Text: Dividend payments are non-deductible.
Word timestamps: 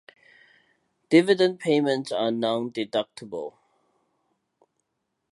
Dividend 1.11 1.59
payments 1.59 2.11
are 2.11 2.31
non-deductible. 2.31 3.53